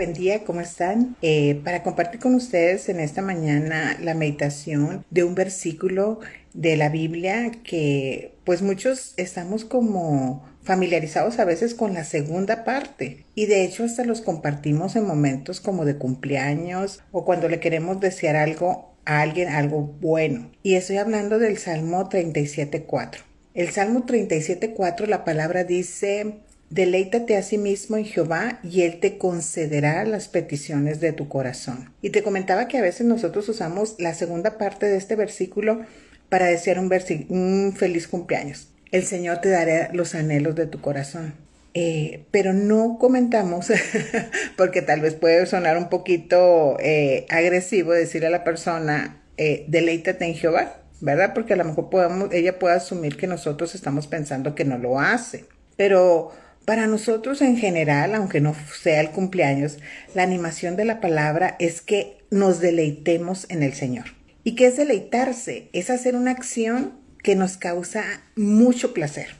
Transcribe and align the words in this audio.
buen 0.00 0.14
día, 0.14 0.44
¿cómo 0.44 0.62
están? 0.62 1.14
Eh, 1.20 1.60
para 1.62 1.82
compartir 1.82 2.20
con 2.20 2.34
ustedes 2.34 2.88
en 2.88 3.00
esta 3.00 3.20
mañana 3.20 3.98
la 4.00 4.14
meditación 4.14 5.04
de 5.10 5.24
un 5.24 5.34
versículo 5.34 6.20
de 6.54 6.78
la 6.78 6.88
Biblia 6.88 7.50
que 7.62 8.32
pues 8.44 8.62
muchos 8.62 9.12
estamos 9.18 9.66
como 9.66 10.42
familiarizados 10.62 11.38
a 11.38 11.44
veces 11.44 11.74
con 11.74 11.92
la 11.92 12.04
segunda 12.04 12.64
parte 12.64 13.26
y 13.34 13.44
de 13.44 13.62
hecho 13.62 13.84
hasta 13.84 14.06
los 14.06 14.22
compartimos 14.22 14.96
en 14.96 15.04
momentos 15.04 15.60
como 15.60 15.84
de 15.84 15.98
cumpleaños 15.98 17.02
o 17.12 17.26
cuando 17.26 17.50
le 17.50 17.60
queremos 17.60 18.00
desear 18.00 18.36
algo 18.36 18.94
a 19.04 19.20
alguien, 19.20 19.50
algo 19.50 19.82
bueno. 19.82 20.50
Y 20.62 20.76
estoy 20.76 20.96
hablando 20.96 21.38
del 21.38 21.58
Salmo 21.58 22.08
37.4. 22.08 23.18
El 23.52 23.68
Salmo 23.68 24.06
37.4 24.06 25.04
la 25.08 25.26
palabra 25.26 25.64
dice 25.64 26.40
Deleítate 26.70 27.36
a 27.36 27.42
sí 27.42 27.58
mismo 27.58 27.96
en 27.96 28.04
Jehová 28.04 28.60
y 28.62 28.82
Él 28.82 29.00
te 29.00 29.18
concederá 29.18 30.04
las 30.04 30.28
peticiones 30.28 31.00
de 31.00 31.12
tu 31.12 31.28
corazón. 31.28 31.92
Y 32.00 32.10
te 32.10 32.22
comentaba 32.22 32.68
que 32.68 32.78
a 32.78 32.82
veces 32.82 33.06
nosotros 33.06 33.48
usamos 33.48 33.96
la 33.98 34.14
segunda 34.14 34.56
parte 34.56 34.86
de 34.86 34.96
este 34.96 35.16
versículo 35.16 35.80
para 36.28 36.46
desear 36.46 36.78
un, 36.78 36.88
un 37.28 37.74
feliz 37.76 38.06
cumpleaños. 38.06 38.68
El 38.92 39.04
Señor 39.04 39.38
te 39.40 39.50
dará 39.50 39.90
los 39.92 40.14
anhelos 40.14 40.54
de 40.54 40.66
tu 40.66 40.80
corazón. 40.80 41.34
Eh, 41.74 42.24
pero 42.30 42.52
no 42.52 42.98
comentamos, 42.98 43.68
porque 44.56 44.82
tal 44.82 45.00
vez 45.00 45.14
puede 45.14 45.46
sonar 45.46 45.76
un 45.76 45.88
poquito 45.88 46.76
eh, 46.80 47.26
agresivo 47.30 47.92
decirle 47.92 48.26
a 48.28 48.30
la 48.30 48.44
persona, 48.44 49.22
eh, 49.36 49.64
deleítate 49.68 50.24
en 50.24 50.34
Jehová, 50.34 50.80
¿verdad? 51.00 51.32
Porque 51.32 51.54
a 51.54 51.56
lo 51.56 51.64
mejor 51.64 51.88
ella 52.32 52.58
puede 52.58 52.74
asumir 52.74 53.16
que 53.16 53.26
nosotros 53.26 53.74
estamos 53.74 54.06
pensando 54.06 54.54
que 54.54 54.64
no 54.64 54.78
lo 54.78 54.98
hace. 54.98 55.44
Pero 55.76 56.32
para 56.70 56.86
nosotros 56.86 57.42
en 57.42 57.56
general, 57.56 58.14
aunque 58.14 58.40
no 58.40 58.54
sea 58.80 59.00
el 59.00 59.10
cumpleaños, 59.10 59.78
la 60.14 60.22
animación 60.22 60.76
de 60.76 60.84
la 60.84 61.00
palabra 61.00 61.56
es 61.58 61.80
que 61.80 62.18
nos 62.30 62.60
deleitemos 62.60 63.44
en 63.48 63.64
el 63.64 63.72
Señor. 63.72 64.04
¿Y 64.44 64.54
qué 64.54 64.68
es 64.68 64.76
deleitarse? 64.76 65.68
Es 65.72 65.90
hacer 65.90 66.14
una 66.14 66.30
acción 66.30 66.92
que 67.24 67.34
nos 67.34 67.56
causa 67.56 68.04
mucho 68.36 68.94
placer. 68.94 69.30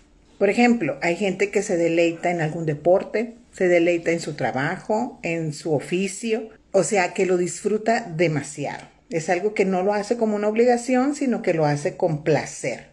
Por 0.41 0.51
ejemplo, 0.51 0.99
hay 1.03 1.15
gente 1.15 1.53
que 1.53 1.63
se 1.63 1.77
deleita 1.77 2.33
en 2.33 2.41
algún 2.41 2.67
deporte, 2.67 3.37
se 3.53 3.69
deleita 3.69 4.11
en 4.11 4.19
su 4.19 4.35
trabajo, 4.35 5.21
en 5.23 5.53
su 5.53 5.73
oficio, 5.73 6.49
o 6.73 6.83
sea 6.83 7.15
que 7.15 7.27
lo 7.27 7.37
disfruta 7.37 8.13
demasiado. 8.13 8.89
Es 9.09 9.31
algo 9.31 9.55
que 9.55 9.65
no 9.65 9.85
lo 9.85 9.95
hace 9.95 10.17
como 10.17 10.35
una 10.35 10.49
obligación, 10.49 11.15
sino 11.15 11.43
que 11.43 11.55
lo 11.55 11.65
hace 11.65 11.97
con 11.97 12.25
placer. 12.25 12.89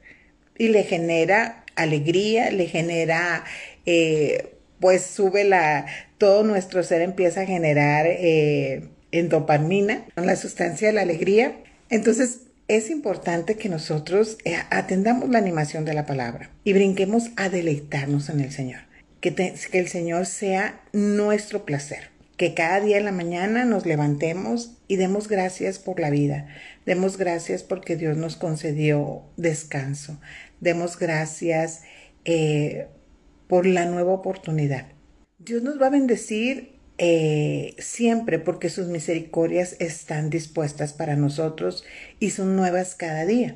Y 0.60 0.68
le 0.68 0.84
genera 0.84 1.64
alegría, 1.78 2.52
le 2.52 2.68
genera, 2.68 3.44
eh, 3.86 4.56
pues 4.80 5.04
sube 5.04 5.44
la, 5.44 5.86
todo 6.18 6.44
nuestro 6.44 6.84
ser 6.84 7.02
empieza 7.02 7.42
a 7.42 7.46
generar 7.46 8.06
eh, 8.08 8.90
endopamina, 9.12 10.06
la 10.16 10.36
sustancia 10.36 10.88
de 10.88 10.94
la 10.94 11.02
alegría. 11.02 11.56
Entonces, 11.90 12.42
es 12.68 12.90
importante 12.90 13.56
que 13.56 13.70
nosotros 13.70 14.38
eh, 14.44 14.58
atendamos 14.70 15.30
la 15.30 15.38
animación 15.38 15.86
de 15.86 15.94
la 15.94 16.06
palabra 16.06 16.50
y 16.64 16.74
brinquemos 16.74 17.30
a 17.38 17.50
deleitarnos 17.50 18.30
en 18.30 18.42
el 18.42 18.52
Señor. 18.52 18.82
Que, 19.22 19.34
que 19.34 19.80
el 19.80 19.88
Señor 19.88 20.26
sea 20.26 20.82
nuestro 20.92 21.66
placer. 21.66 22.17
Que 22.38 22.54
cada 22.54 22.80
día 22.80 22.98
en 22.98 23.06
la 23.06 23.12
mañana 23.12 23.66
nos 23.66 23.86
levantemos 23.86 24.78
y 24.88 24.96
demos 24.96 25.28
gracias 25.28 25.80
por 25.80 26.00
la 26.00 26.12
vida. 26.12 26.48
Demos 26.86 27.18
gracias 27.18 27.64
porque 27.64 27.96
Dios 27.96 28.16
nos 28.16 28.36
concedió 28.36 29.24
descanso. 29.38 30.20
Demos 30.60 30.98
gracias 31.00 31.82
eh, 32.26 32.88
por 33.48 33.66
la 33.66 33.86
nueva 33.86 34.14
oportunidad. 34.14 34.86
Dios 35.40 35.64
nos 35.64 35.82
va 35.82 35.88
a 35.88 35.92
bendecir 35.92 36.78
eh, 37.00 37.76
siempre 37.80 38.40
porque 38.40 38.70
sus 38.70 38.88
misericordias 38.88 39.76
están 39.80 40.30
dispuestas 40.30 40.94
para 40.94 41.16
nosotros 41.16 41.86
y 42.20 42.30
son 42.30 42.56
nuevas 42.56 42.96
cada 42.96 43.26
día. 43.26 43.56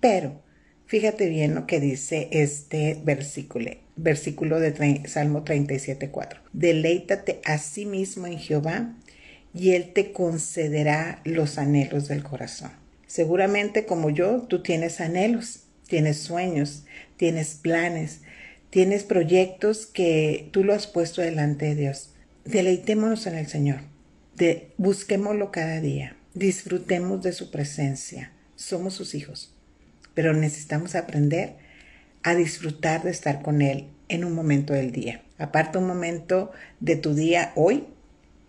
Pero 0.00 0.40
fíjate 0.90 1.28
bien 1.28 1.54
lo 1.54 1.66
que 1.66 1.78
dice 1.78 2.28
este 2.32 3.00
versículo, 3.04 3.70
versículo 3.94 4.58
de 4.58 5.02
Salmo 5.06 5.44
37.4. 5.44 6.40
Deleítate 6.52 7.40
a 7.44 7.58
sí 7.58 7.86
mismo 7.86 8.26
en 8.26 8.38
Jehová 8.38 8.94
y 9.54 9.70
Él 9.70 9.92
te 9.94 10.12
concederá 10.12 11.22
los 11.24 11.56
anhelos 11.56 12.08
del 12.08 12.24
corazón. 12.24 12.72
Seguramente 13.06 13.86
como 13.86 14.10
yo, 14.10 14.42
tú 14.42 14.62
tienes 14.62 15.00
anhelos, 15.00 15.60
tienes 15.86 16.18
sueños, 16.18 16.84
tienes 17.16 17.54
planes, 17.54 18.22
tienes 18.68 19.04
proyectos 19.04 19.86
que 19.86 20.48
tú 20.50 20.64
lo 20.64 20.74
has 20.74 20.88
puesto 20.88 21.22
delante 21.22 21.66
de 21.66 21.74
Dios 21.76 22.10
deleitémonos 22.44 23.26
en 23.26 23.36
el 23.36 23.46
Señor, 23.46 23.80
busquémoslo 24.76 25.50
cada 25.50 25.80
día, 25.80 26.16
disfrutemos 26.34 27.22
de 27.22 27.32
su 27.32 27.50
presencia. 27.50 28.32
Somos 28.56 28.94
sus 28.94 29.14
hijos, 29.14 29.54
pero 30.14 30.32
necesitamos 30.32 30.94
aprender 30.94 31.54
a 32.22 32.34
disfrutar 32.34 33.02
de 33.02 33.10
estar 33.10 33.42
con 33.42 33.62
Él 33.62 33.86
en 34.08 34.24
un 34.24 34.34
momento 34.34 34.72
del 34.72 34.92
día. 34.92 35.22
Aparta 35.38 35.78
un 35.78 35.86
momento 35.86 36.52
de 36.80 36.96
tu 36.96 37.14
día 37.14 37.52
hoy 37.54 37.84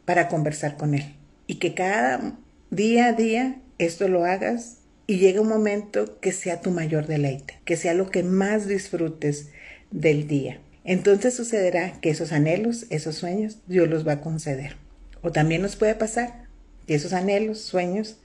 para 0.05 0.27
conversar 0.27 0.77
con 0.77 0.93
Él. 0.93 1.15
Y 1.47 1.55
que 1.55 1.73
cada 1.73 2.35
día 2.69 3.07
a 3.07 3.13
día 3.13 3.57
esto 3.77 4.07
lo 4.07 4.25
hagas 4.25 4.77
y 5.07 5.17
llegue 5.17 5.39
un 5.39 5.49
momento 5.49 6.19
que 6.19 6.31
sea 6.31 6.61
tu 6.61 6.71
mayor 6.71 7.07
deleite, 7.07 7.59
que 7.65 7.77
sea 7.77 7.93
lo 7.93 8.09
que 8.09 8.23
más 8.23 8.67
disfrutes 8.67 9.49
del 9.91 10.27
día 10.27 10.59
entonces 10.83 11.35
sucederá 11.35 11.99
que 12.01 12.09
esos 12.09 12.31
anhelos, 12.31 12.87
esos 12.89 13.15
sueños, 13.15 13.59
Dios 13.67 13.87
los 13.87 14.07
va 14.07 14.13
a 14.13 14.21
conceder. 14.21 14.75
O 15.21 15.31
también 15.31 15.61
nos 15.61 15.75
puede 15.75 15.95
pasar 15.95 16.45
que 16.87 16.95
esos 16.95 17.13
anhelos, 17.13 17.61
sueños, 17.61 18.17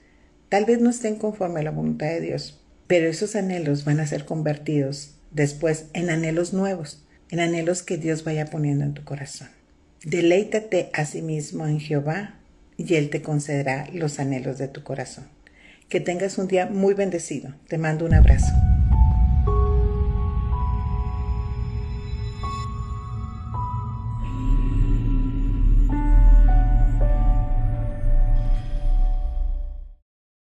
tal 0.49 0.65
vez 0.65 0.81
no 0.81 0.89
estén 0.89 1.15
conforme 1.15 1.59
a 1.59 1.63
la 1.63 1.71
voluntad 1.71 2.07
de 2.07 2.21
Dios, 2.21 2.59
pero 2.87 3.07
esos 3.07 3.35
anhelos 3.35 3.85
van 3.85 3.99
a 3.99 4.07
ser 4.07 4.25
convertidos 4.25 5.15
después 5.31 5.85
en 5.93 6.09
anhelos 6.09 6.53
nuevos, 6.53 7.05
en 7.29 7.39
anhelos 7.39 7.83
que 7.83 7.97
Dios 7.97 8.23
vaya 8.23 8.45
poniendo 8.45 8.85
en 8.85 8.93
tu 8.93 9.03
corazón. 9.03 9.49
Deleítate 10.03 10.89
a 10.93 11.05
sí 11.05 11.21
mismo 11.21 11.67
en 11.67 11.79
Jehová 11.79 12.35
y 12.77 12.95
Él 12.95 13.09
te 13.09 13.21
concederá 13.21 13.87
los 13.93 14.19
anhelos 14.19 14.57
de 14.57 14.67
tu 14.67 14.83
corazón. 14.83 15.27
Que 15.89 15.99
tengas 15.99 16.37
un 16.37 16.47
día 16.47 16.65
muy 16.65 16.93
bendecido. 16.93 17.53
Te 17.67 17.77
mando 17.77 18.05
un 18.05 18.13
abrazo. 18.13 18.53